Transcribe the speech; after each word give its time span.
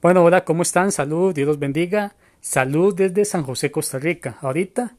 Bueno, 0.00 0.22
hola, 0.22 0.44
¿cómo 0.44 0.62
están? 0.62 0.92
Salud, 0.92 1.34
Dios 1.34 1.48
los 1.48 1.58
bendiga. 1.58 2.14
Salud 2.40 2.94
desde 2.94 3.24
San 3.24 3.42
José, 3.42 3.72
Costa 3.72 3.98
Rica. 3.98 4.38
Ahorita 4.42 4.94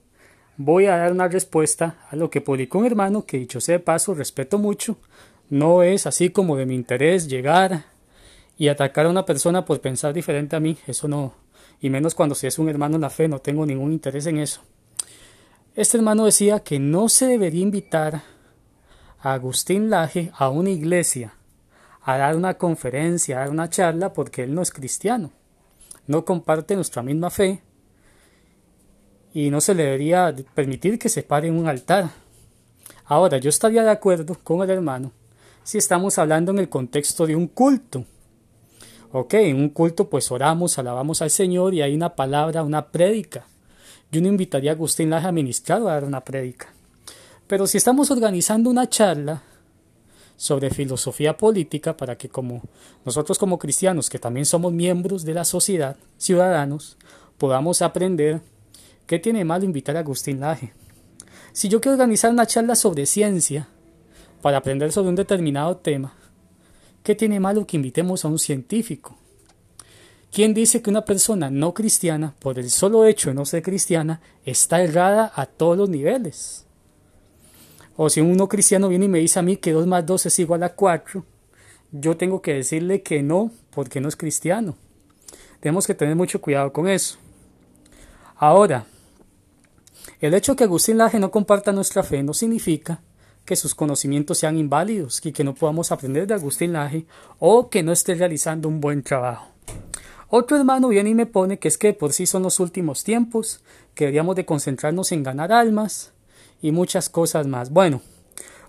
voy 0.58 0.88
a 0.88 0.98
dar 0.98 1.14
una 1.14 1.30
respuesta 1.30 2.00
a 2.12 2.18
lo 2.18 2.30
que 2.30 2.42
publicó 2.42 2.80
un 2.80 2.86
hermano 2.86 3.26
que, 3.26 3.38
dicho 3.38 3.62
sea 3.62 3.78
de 3.78 3.80
paso, 3.80 4.14
respeto 4.14 4.58
mucho. 4.58 4.98
No 5.50 5.84
es 5.84 6.06
así 6.06 6.32
como 6.32 6.58
de 6.58 6.66
mi 6.66 6.76
interés 6.76 7.30
llegar 7.30 7.86
y 8.58 8.68
atacar 8.68 9.06
a 9.06 9.10
una 9.10 9.26
persona 9.26 9.64
por 9.64 9.80
pensar 9.80 10.14
diferente 10.14 10.58
a 10.58 10.60
mí. 10.60 10.78
Eso 10.86 11.08
no. 11.08 11.34
Y 11.80 11.90
menos 11.90 12.14
cuando 12.14 12.36
si 12.36 12.48
es 12.48 12.60
un 12.60 12.68
hermano 12.68 12.96
en 12.96 13.02
la 13.02 13.10
fe, 13.10 13.30
no 13.30 13.40
tengo 13.40 13.66
ningún 13.66 13.94
interés 13.94 14.26
en 14.26 14.38
eso. 14.38 14.60
Este 15.78 15.96
hermano 15.96 16.26
decía 16.26 16.60
que 16.60 16.78
no 16.78 17.08
se 17.08 17.26
debería 17.26 17.64
invitar 17.64 18.24
a 19.22 19.32
Agustín 19.32 19.90
Laje 19.90 20.34
a 20.38 20.50
una 20.50 20.72
iglesia 20.72 21.39
a 22.14 22.18
dar 22.18 22.36
una 22.36 22.56
conferencia, 22.56 23.38
a 23.38 23.40
dar 23.42 23.50
una 23.50 23.70
charla, 23.70 24.14
porque 24.14 24.44
él 24.44 24.54
no 24.54 24.62
es 24.62 24.72
cristiano, 24.72 25.32
no 26.08 26.26
comparte 26.26 26.76
nuestra 26.76 27.04
misma 27.04 27.30
fe 27.30 27.62
y 29.34 29.50
no 29.50 29.62
se 29.62 29.76
le 29.76 29.84
debería 29.84 30.36
permitir 30.56 30.98
que 30.98 31.10
se 31.10 31.24
pare 31.24 31.48
en 31.48 31.58
un 31.58 31.68
altar. 31.68 32.10
Ahora, 33.06 33.38
yo 33.38 33.50
estaría 33.50 33.84
de 33.84 33.92
acuerdo 33.92 34.36
con 34.44 34.62
el 34.62 34.70
hermano 34.70 35.12
si 35.64 35.78
estamos 35.78 36.18
hablando 36.18 36.52
en 36.52 36.60
el 36.60 36.70
contexto 36.70 37.28
de 37.28 37.36
un 37.36 37.48
culto. 37.48 38.06
Ok, 39.12 39.36
en 39.36 39.58
un 39.58 39.70
culto 39.70 40.10
pues 40.10 40.32
oramos, 40.32 40.80
alabamos 40.80 41.22
al 41.22 41.30
Señor 41.30 41.74
y 41.74 41.82
hay 41.84 41.94
una 41.94 42.16
palabra, 42.16 42.64
una 42.64 42.88
prédica. 42.88 43.46
Yo 44.12 44.22
no 44.22 44.28
invitaría 44.28 44.72
a 44.72 44.74
Agustín 44.74 45.12
Laje 45.12 45.28
a 45.28 45.32
ministrar 45.32 45.82
a 45.82 45.86
dar 45.86 46.04
una 46.06 46.22
prédica. 46.22 46.74
Pero 47.46 47.68
si 47.68 47.78
estamos 47.78 48.10
organizando 48.10 48.70
una 48.70 48.90
charla 48.90 49.44
sobre 50.40 50.70
filosofía 50.70 51.36
política 51.36 51.98
para 51.98 52.18
que 52.18 52.30
como 52.30 52.62
nosotros 53.04 53.38
como 53.38 53.60
cristianos, 53.60 54.10
que 54.10 54.20
también 54.20 54.46
somos 54.46 54.72
miembros 54.72 55.26
de 55.26 55.34
la 55.34 55.44
sociedad, 55.44 55.98
ciudadanos, 56.18 56.98
podamos 57.38 57.82
aprender 57.82 58.40
qué 59.06 59.20
tiene 59.20 59.44
malo 59.44 59.66
invitar 59.66 59.98
a 59.98 60.00
Agustín 60.00 60.40
Laje. 60.40 60.72
Si 61.52 61.68
yo 61.68 61.82
quiero 61.82 61.96
organizar 61.96 62.32
una 62.32 62.46
charla 62.46 62.76
sobre 62.76 63.06
ciencia 63.06 63.68
para 64.42 64.60
aprender 64.60 64.94
sobre 64.94 65.10
un 65.10 65.16
determinado 65.16 65.76
tema, 65.76 66.14
¿qué 67.04 67.16
tiene 67.16 67.42
malo 67.42 67.68
que 67.68 67.76
invitemos 67.76 68.24
a 68.24 68.30
un 68.30 68.40
científico? 68.40 69.18
¿Quién 70.32 70.54
dice 70.54 70.82
que 70.82 70.90
una 70.90 71.04
persona 71.04 71.50
no 71.50 71.74
cristiana, 71.74 72.34
por 72.40 72.60
el 72.60 72.70
solo 72.70 73.04
hecho 73.04 73.30
de 73.30 73.36
no 73.36 73.44
ser 73.44 73.62
cristiana, 73.62 74.22
está 74.46 74.82
errada 74.82 75.34
a 75.36 75.48
todos 75.48 75.78
los 75.78 75.90
niveles? 75.90 76.66
O 78.02 78.10
si 78.10 78.22
uno 78.22 78.48
cristiano 78.48 78.88
viene 78.88 79.08
y 79.08 79.10
me 79.10 79.20
dice 79.20 79.40
a 79.40 79.42
mí 79.42 79.58
que 79.58 79.74
2 79.74 79.86
más 79.86 80.06
2 80.06 80.28
es 80.28 80.40
igual 80.40 80.64
a 80.64 80.70
4, 80.70 81.26
yo 81.92 82.16
tengo 82.16 82.42
que 82.42 82.54
decirle 82.54 83.02
que 83.02 83.22
no, 83.22 83.52
porque 83.72 84.00
no 84.00 84.08
es 84.08 84.16
cristiano. 84.16 84.78
Tenemos 85.60 85.86
que 85.86 85.94
tener 85.94 86.16
mucho 86.16 86.40
cuidado 86.40 86.72
con 86.72 86.88
eso. 86.88 87.18
Ahora, 88.38 88.86
el 90.22 90.34
hecho 90.34 90.54
de 90.54 90.56
que 90.56 90.64
Agustín 90.64 90.98
Laje 90.98 91.20
no 91.20 91.30
comparta 91.30 91.74
nuestra 91.74 92.02
fe 92.02 92.24
no 92.24 92.34
significa 92.34 93.02
que 93.44 93.58
sus 93.58 93.76
conocimientos 93.76 94.38
sean 94.38 94.58
inválidos 94.58 95.20
y 95.26 95.34
que 95.34 95.44
no 95.44 95.54
podamos 95.54 95.92
aprender 95.92 96.26
de 96.26 96.36
Agustín 96.36 96.72
Laje 96.72 97.06
o 97.38 97.70
que 97.70 97.84
no 97.84 97.92
esté 97.92 98.16
realizando 98.16 98.70
un 98.70 98.80
buen 98.80 99.04
trabajo. 99.04 99.50
Otro 100.30 100.56
hermano 100.56 100.88
viene 100.88 101.10
y 101.10 101.16
me 101.16 101.26
pone 101.26 101.60
que 101.60 101.68
es 101.68 101.78
que 101.78 101.94
por 101.94 102.14
sí 102.14 102.28
son 102.28 102.44
los 102.44 102.62
últimos 102.62 103.04
tiempos, 103.04 103.62
que 103.94 104.06
deberíamos 104.06 104.38
de 104.38 104.46
concentrarnos 104.46 105.12
en 105.12 105.22
ganar 105.22 105.52
almas, 105.52 106.14
y 106.62 106.72
muchas 106.72 107.10
cosas 107.10 107.48
más. 107.48 107.70
Bueno, 107.70 108.02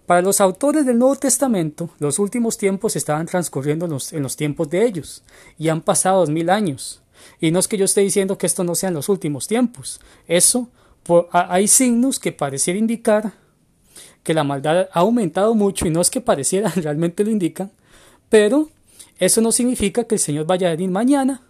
para 0.06 0.22
los 0.22 0.40
autores 0.40 0.86
del 0.86 0.98
Nuevo 0.98 1.16
Testamento, 1.16 1.90
los 1.98 2.18
últimos 2.18 2.58
tiempos 2.58 2.96
estaban 2.96 3.26
transcurriendo 3.26 3.84
en 3.84 3.92
los, 3.92 4.12
en 4.12 4.22
los 4.22 4.36
tiempos 4.36 4.68
de 4.68 4.84
ellos, 4.84 5.22
y 5.58 5.68
han 5.68 5.82
pasado 5.82 6.20
dos 6.20 6.30
mil 6.30 6.50
años. 6.50 7.02
Y 7.38 7.50
no 7.50 7.58
es 7.60 7.68
que 7.68 7.76
yo 7.76 7.84
esté 7.84 8.00
diciendo 8.00 8.38
que 8.38 8.46
esto 8.46 8.64
no 8.64 8.74
sean 8.74 8.94
los 8.94 9.08
últimos 9.08 9.46
tiempos. 9.46 10.00
Eso, 10.26 10.68
hay 11.30 11.68
signos 11.68 12.18
que 12.18 12.32
pareciera 12.32 12.78
indicar 12.78 13.32
que 14.22 14.34
la 14.34 14.44
maldad 14.44 14.88
ha 14.92 15.00
aumentado 15.00 15.54
mucho, 15.54 15.86
y 15.86 15.90
no 15.90 16.00
es 16.00 16.10
que 16.10 16.20
pareciera, 16.20 16.70
realmente 16.76 17.24
lo 17.24 17.30
indican, 17.30 17.70
pero 18.28 18.68
eso 19.18 19.40
no 19.40 19.52
significa 19.52 20.04
que 20.04 20.16
el 20.16 20.20
Señor 20.20 20.46
vaya 20.46 20.68
a 20.68 20.72
venir 20.72 20.90
mañana, 20.90 21.42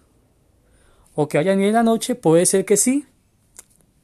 o 1.14 1.28
que 1.28 1.38
vaya 1.38 1.52
a 1.52 1.54
venir 1.54 1.68
en 1.68 1.74
la 1.74 1.82
noche, 1.82 2.14
puede 2.14 2.46
ser 2.46 2.64
que 2.64 2.76
sí, 2.76 3.06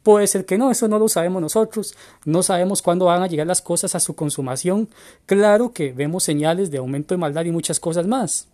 Puede 0.06 0.28
ser 0.28 0.46
que 0.46 0.56
no, 0.56 0.70
eso 0.70 0.86
no 0.86 1.00
lo 1.00 1.08
sabemos 1.08 1.42
nosotros, 1.42 1.96
no 2.24 2.44
sabemos 2.44 2.80
cuándo 2.80 3.06
van 3.06 3.24
a 3.24 3.26
llegar 3.26 3.48
las 3.48 3.60
cosas 3.60 3.96
a 3.96 3.98
su 3.98 4.14
consumación. 4.14 4.88
Claro 5.26 5.72
que 5.72 5.92
vemos 5.92 6.22
señales 6.22 6.70
de 6.70 6.78
aumento 6.78 7.12
de 7.12 7.18
maldad 7.18 7.44
y 7.44 7.50
muchas 7.50 7.80
cosas 7.80 8.06
más. 8.06 8.46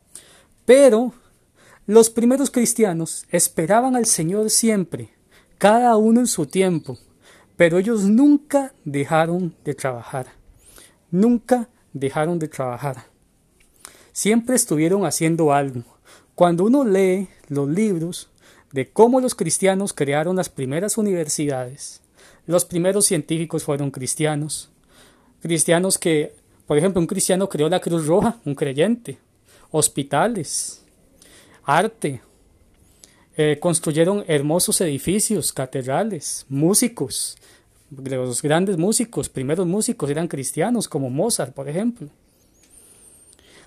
Pero 0.65 1.13
los 1.85 2.09
primeros 2.09 2.51
cristianos 2.51 3.27
esperaban 3.29 3.97
al 3.97 4.07
Señor 4.07 4.49
siempre, 4.49 5.11
cada 5.59 5.95
uno 5.99 6.21
en 6.21 6.27
su 6.27 6.47
tiempo, 6.47 6.97
pero 7.55 7.77
ellos 7.77 8.05
nunca 8.05 8.73
dejaron 8.87 9.55
de 9.63 9.75
trabajar. 9.75 10.29
Nunca 11.11 11.69
dejaron 11.93 12.39
de 12.39 12.49
trabajar. 12.49 13.09
Siempre 14.13 14.57
estuvieron 14.57 15.05
haciendo 15.05 15.53
algo. 15.53 15.83
Cuando 16.35 16.65
uno 16.65 16.83
lee 16.83 17.29
los 17.49 17.69
libros, 17.69 18.31
de 18.73 18.91
cómo 18.91 19.21
los 19.21 19.35
cristianos 19.35 19.93
crearon 19.93 20.37
las 20.37 20.49
primeras 20.49 20.99
universidades. 20.99 22.01
Los 22.47 22.65
primeros 22.65 23.07
científicos 23.07 23.65
fueron 23.65 23.91
cristianos. 23.91 24.71
Cristianos 25.41 25.99
que, 25.99 26.35
por 26.67 26.79
ejemplo, 26.79 27.01
un 27.01 27.07
cristiano 27.07 27.49
creó 27.49 27.69
la 27.69 27.81
Cruz 27.81 28.07
Roja, 28.07 28.39
un 28.45 28.55
creyente. 28.55 29.19
Hospitales, 29.71 30.83
arte. 31.65 32.23
Eh, 33.37 33.59
construyeron 33.61 34.25
hermosos 34.27 34.81
edificios, 34.81 35.53
catedrales, 35.53 36.45
músicos. 36.49 37.39
Los 37.91 38.43
grandes 38.43 38.77
músicos, 38.77 39.29
primeros 39.29 39.67
músicos 39.67 40.11
eran 40.11 40.29
cristianos, 40.29 40.89
como 40.89 41.11
Mozart, 41.11 41.55
por 41.55 41.69
ejemplo. 41.69 42.09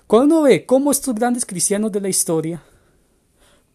Cuando 0.06 0.36
uno 0.36 0.44
ve 0.44 0.66
cómo 0.66 0.92
estos 0.92 1.14
grandes 1.14 1.44
cristianos 1.44 1.90
de 1.90 2.00
la 2.00 2.08
historia 2.08 2.62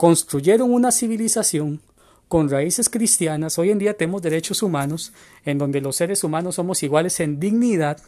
construyeron 0.02 0.74
una 0.74 0.92
civilización 0.92 1.80
con 2.28 2.50
raíces 2.50 2.90
cristianas. 2.90 3.60
Hoy 3.60 3.70
en 3.70 3.78
día 3.78 3.96
tenemos 3.96 4.24
derechos 4.24 4.64
humanos 4.64 5.14
en 5.46 5.60
donde 5.60 5.80
los 5.80 5.96
seres 5.96 6.24
humanos 6.24 6.56
somos 6.56 6.82
iguales 6.82 7.20
en 7.20 7.40
dignidad. 7.40 8.02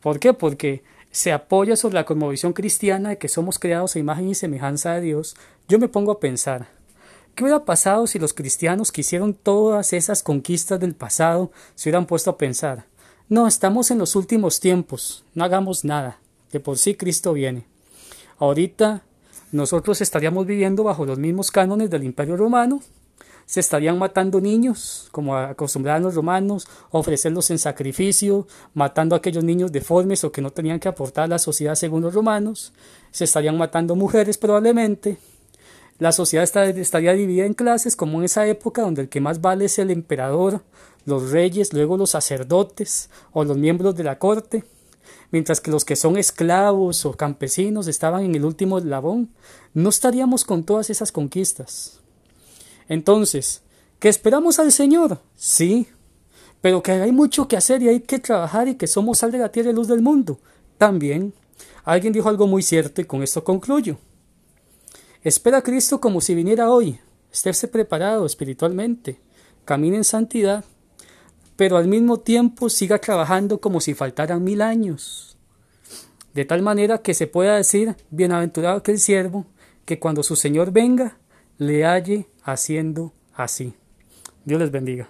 ¿Por 0.00 0.20
qué? 0.20 0.32
Porque 0.32 0.84
se 1.10 1.32
apoya 1.32 1.74
sobre 1.74 1.96
la 1.96 2.06
cosmovisión 2.06 2.52
cristiana 2.52 3.08
de 3.08 3.18
que 3.18 3.26
somos 3.26 3.58
creados 3.58 3.96
a 3.96 3.98
imagen 3.98 4.28
y 4.28 4.36
semejanza 4.36 4.94
de 4.94 5.00
Dios. 5.00 5.34
Yo 5.66 5.80
me 5.80 5.88
pongo 5.88 6.12
a 6.12 6.20
pensar, 6.20 6.68
¿qué 7.34 7.42
hubiera 7.42 7.64
pasado 7.64 8.06
si 8.06 8.20
los 8.20 8.32
cristianos 8.32 8.92
que 8.92 9.00
hicieron 9.00 9.34
todas 9.34 9.92
esas 9.92 10.22
conquistas 10.22 10.78
del 10.78 10.94
pasado 10.94 11.50
se 11.74 11.88
hubieran 11.88 12.06
puesto 12.06 12.30
a 12.30 12.38
pensar? 12.38 12.86
No, 13.28 13.48
estamos 13.48 13.90
en 13.90 13.98
los 13.98 14.14
últimos 14.14 14.60
tiempos, 14.60 15.24
no 15.34 15.42
hagamos 15.42 15.84
nada, 15.84 16.20
de 16.52 16.60
por 16.60 16.78
sí 16.78 16.94
Cristo 16.94 17.32
viene. 17.32 17.66
Ahorita 18.38 19.02
nosotros 19.54 20.00
estaríamos 20.00 20.46
viviendo 20.46 20.82
bajo 20.82 21.06
los 21.06 21.16
mismos 21.16 21.52
cánones 21.52 21.88
del 21.88 22.02
Imperio 22.02 22.36
Romano, 22.36 22.80
se 23.46 23.60
estarían 23.60 23.98
matando 23.98 24.40
niños, 24.40 25.08
como 25.12 25.36
acostumbraban 25.36 26.02
los 26.02 26.16
romanos, 26.16 26.66
ofrecerlos 26.90 27.50
en 27.50 27.58
sacrificio, 27.58 28.48
matando 28.72 29.14
a 29.14 29.18
aquellos 29.18 29.44
niños 29.44 29.70
deformes 29.70 30.24
o 30.24 30.32
que 30.32 30.42
no 30.42 30.50
tenían 30.50 30.80
que 30.80 30.88
aportar 30.88 31.24
a 31.24 31.28
la 31.28 31.38
sociedad 31.38 31.76
según 31.76 32.02
los 32.02 32.14
romanos, 32.14 32.72
se 33.12 33.24
estarían 33.24 33.56
matando 33.56 33.94
mujeres 33.94 34.38
probablemente, 34.38 35.18
la 36.00 36.10
sociedad 36.10 36.44
estaría 36.76 37.12
dividida 37.12 37.46
en 37.46 37.54
clases 37.54 37.94
como 37.94 38.18
en 38.18 38.24
esa 38.24 38.48
época 38.48 38.82
donde 38.82 39.02
el 39.02 39.08
que 39.08 39.20
más 39.20 39.40
vale 39.40 39.66
es 39.66 39.78
el 39.78 39.92
emperador, 39.92 40.62
los 41.04 41.30
reyes, 41.30 41.72
luego 41.72 41.96
los 41.96 42.10
sacerdotes 42.10 43.08
o 43.32 43.44
los 43.44 43.56
miembros 43.56 43.94
de 43.94 44.02
la 44.02 44.18
corte, 44.18 44.64
mientras 45.30 45.60
que 45.60 45.70
los 45.70 45.84
que 45.84 45.96
son 45.96 46.16
esclavos 46.16 47.04
o 47.06 47.12
campesinos 47.12 47.86
estaban 47.86 48.24
en 48.24 48.34
el 48.34 48.44
último 48.44 48.78
eslabón, 48.78 49.30
no 49.72 49.88
estaríamos 49.88 50.44
con 50.44 50.64
todas 50.64 50.90
esas 50.90 51.12
conquistas. 51.12 52.00
Entonces, 52.88 53.62
¿que 53.98 54.08
esperamos 54.08 54.58
al 54.58 54.72
Señor? 54.72 55.20
Sí, 55.36 55.88
pero 56.60 56.82
que 56.82 56.92
hay 56.92 57.12
mucho 57.12 57.48
que 57.48 57.56
hacer 57.56 57.82
y 57.82 57.88
hay 57.88 58.00
que 58.00 58.18
trabajar 58.18 58.68
y 58.68 58.76
que 58.76 58.86
somos 58.86 59.18
sal 59.18 59.32
de 59.32 59.38
la 59.38 59.50
tierra 59.50 59.70
y 59.70 59.74
luz 59.74 59.88
del 59.88 60.02
mundo. 60.02 60.38
También, 60.78 61.34
alguien 61.84 62.12
dijo 62.12 62.28
algo 62.28 62.46
muy 62.46 62.62
cierto 62.62 63.00
y 63.00 63.04
con 63.04 63.22
esto 63.22 63.44
concluyo. 63.44 63.98
Espera 65.22 65.58
a 65.58 65.62
Cristo 65.62 66.00
como 66.00 66.20
si 66.20 66.34
viniera 66.34 66.70
hoy. 66.70 66.98
Estése 67.32 67.68
preparado 67.68 68.26
espiritualmente. 68.26 69.20
Camine 69.64 69.96
en 69.96 70.04
santidad 70.04 70.64
pero 71.56 71.76
al 71.76 71.88
mismo 71.88 72.20
tiempo 72.20 72.68
siga 72.68 72.98
trabajando 72.98 73.60
como 73.60 73.80
si 73.80 73.94
faltaran 73.94 74.42
mil 74.42 74.62
años. 74.62 75.36
De 76.34 76.44
tal 76.44 76.62
manera 76.62 76.98
que 76.98 77.14
se 77.14 77.26
pueda 77.26 77.56
decir, 77.56 77.94
bienaventurado 78.10 78.78
aquel 78.78 78.98
siervo, 78.98 79.46
que 79.84 79.98
cuando 79.98 80.22
su 80.22 80.34
Señor 80.34 80.72
venga, 80.72 81.16
le 81.58 81.84
halle 81.84 82.26
haciendo 82.42 83.12
así. 83.34 83.74
Dios 84.44 84.60
les 84.60 84.70
bendiga. 84.70 85.08